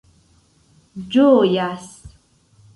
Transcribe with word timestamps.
ĝojas 1.13 1.87